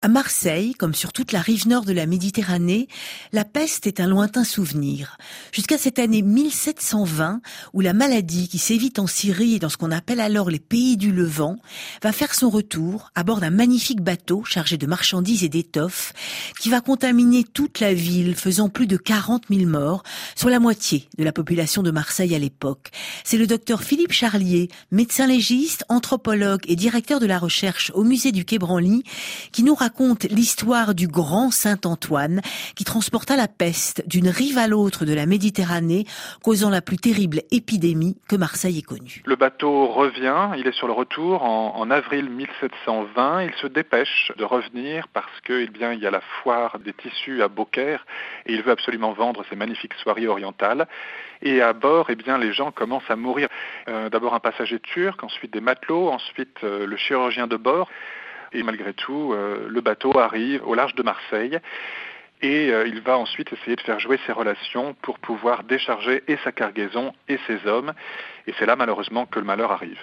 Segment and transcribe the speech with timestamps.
[0.00, 2.86] À Marseille, comme sur toute la rive nord de la Méditerranée,
[3.32, 5.18] la peste est un lointain souvenir.
[5.50, 7.40] Jusqu'à cette année 1720,
[7.72, 10.96] où la maladie qui sévit en Syrie et dans ce qu'on appelle alors les pays
[10.96, 11.56] du Levant,
[12.00, 16.12] va faire son retour à bord d'un magnifique bateau chargé de marchandises et d'étoffes,
[16.60, 20.04] qui va contaminer toute la ville, faisant plus de 40 000 morts,
[20.36, 22.92] soit la moitié de la population de Marseille à l'époque.
[23.24, 28.30] C'est le docteur Philippe Charlier, médecin légiste, anthropologue et directeur de la recherche au musée
[28.30, 29.02] du Quai Branly,
[29.50, 29.87] qui nous raconte
[30.30, 32.40] l'histoire du grand Saint Antoine
[32.76, 36.04] qui transporta la peste d'une rive à l'autre de la Méditerranée,
[36.42, 39.22] causant la plus terrible épidémie que Marseille ait connue.
[39.24, 43.42] Le bateau revient, il est sur le retour en, avril 1720.
[43.42, 47.42] Il se dépêche de revenir parce que, eh il y a la foire des tissus
[47.42, 48.04] à Beaucaire
[48.46, 50.86] et il veut absolument vendre ses magnifiques soirées orientales.
[51.42, 53.48] Et à bord, eh bien, les gens commencent à mourir.
[53.88, 57.88] Euh, d'abord un passager turc, ensuite des matelots, ensuite euh, le chirurgien de bord.
[58.52, 61.58] Et malgré tout, euh, le bateau arrive au large de Marseille
[62.40, 66.36] et euh, il va ensuite essayer de faire jouer ses relations pour pouvoir décharger et
[66.44, 67.92] sa cargaison et ses hommes.
[68.46, 70.00] Et c'est là malheureusement que le malheur arrive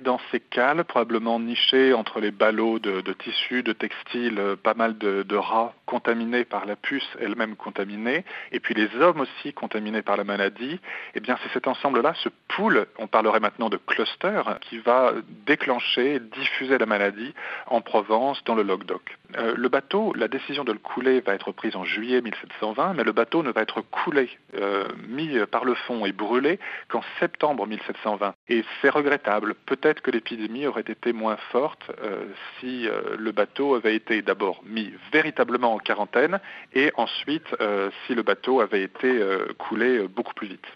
[0.00, 4.98] dans ces cales, probablement nichées entre les ballots de, tissus, de textiles, euh, pas mal
[4.98, 10.16] de, rats contaminés par la puce elle-même contaminée, et puis les hommes aussi contaminés par
[10.16, 10.78] la maladie,
[11.14, 15.12] eh bien c'est cet ensemble-là, ce pool, on parlerait maintenant de cluster, qui va
[15.46, 17.34] déclencher, diffuser la maladie
[17.66, 19.18] en Provence, dans le Languedoc.
[19.38, 23.04] Euh, le bateau, la décision de le couler va être prise en juillet 1720, mais
[23.04, 27.66] le bateau ne va être coulé, euh, mis par le fond et brûlé qu'en septembre
[27.66, 28.34] 1720.
[28.48, 29.54] Et c'est regrettable.
[29.66, 32.24] Peut-être que l'épidémie aurait été moins forte euh,
[32.58, 36.38] si euh, le bateau avait été d'abord mis véritablement en quarantaine
[36.72, 39.20] et ensuite euh, si le bateau avait été
[39.58, 40.66] coulé beaucoup plus vite.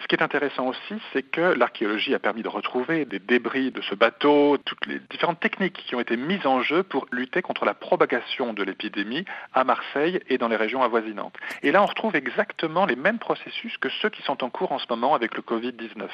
[0.00, 3.82] Ce qui est intéressant aussi, c'est que l'archéologie a permis de retrouver des débris de
[3.82, 7.66] ce bateau, toutes les différentes techniques qui ont été mises en jeu pour lutter contre
[7.66, 11.36] la propagation de l'épidémie à Marseille et dans les régions avoisinantes.
[11.62, 14.78] Et là, on retrouve exactement les mêmes processus que ceux qui sont en cours en
[14.78, 16.08] ce moment avec le Covid-19.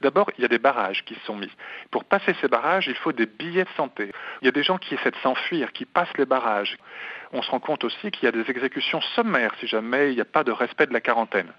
[0.00, 1.50] D'abord, il y a des barrages qui sont mis.
[1.92, 4.10] Pour passer ces barrages, il faut des billets de santé.
[4.42, 6.76] Il y a des gens qui essaient de s'enfuir, qui passent les barrages.
[7.32, 10.20] On se rend compte aussi qu'il y a des exécutions sommaires si jamais il n'y
[10.20, 11.52] a pas de respect de la quarantaine.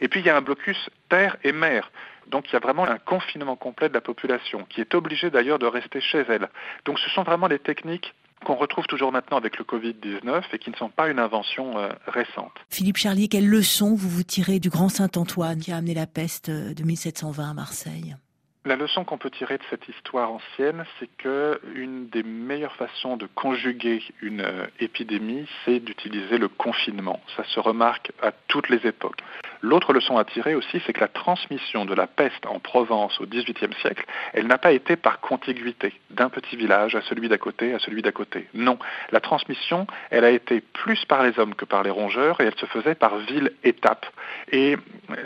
[0.00, 1.90] Et puis il y a un blocus terre et mer.
[2.28, 5.58] Donc il y a vraiment un confinement complet de la population, qui est obligée d'ailleurs
[5.58, 6.48] de rester chez elle.
[6.84, 8.14] Donc ce sont vraiment les techniques
[8.44, 11.88] qu'on retrouve toujours maintenant avec le Covid-19 et qui ne sont pas une invention euh,
[12.06, 12.52] récente.
[12.68, 16.50] Philippe Charlier, quelle leçon vous vous tirez du grand Saint-Antoine qui a amené la peste
[16.50, 18.16] euh, de 1720 à Marseille?
[18.64, 23.16] La leçon qu'on peut tirer de cette histoire ancienne, c'est que une des meilleures façons
[23.16, 27.20] de conjuguer une euh, épidémie, c'est d'utiliser le confinement.
[27.36, 29.20] Ça se remarque à toutes les époques.
[29.60, 33.26] L'autre leçon à tirer aussi, c'est que la transmission de la peste en Provence au
[33.26, 37.72] XVIIIe siècle, elle n'a pas été par contiguïté d'un petit village à celui d'à côté,
[37.72, 38.46] à celui d'à côté.
[38.52, 38.78] Non,
[39.10, 42.58] la transmission, elle a été plus par les hommes que par les rongeurs et elle
[42.58, 44.06] se faisait par ville-étape.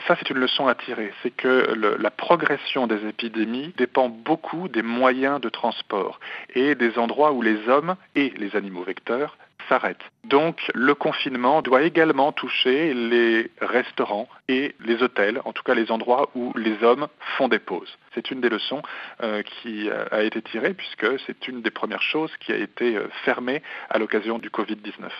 [0.07, 4.83] Ça, c'est une leçon à tirer, c'est que la progression des épidémies dépend beaucoup des
[4.83, 6.21] moyens de transport
[6.55, 9.37] et des endroits où les hommes et les animaux vecteurs
[9.69, 10.01] s'arrête.
[10.25, 15.91] Donc le confinement doit également toucher les restaurants et les hôtels, en tout cas les
[15.91, 17.99] endroits où les hommes font des pauses.
[18.15, 18.83] C'est une des leçons
[19.23, 22.97] euh, qui euh, a été tirée puisque c'est une des premières choses qui a été
[22.97, 25.11] euh, fermée à l'occasion du Covid-19.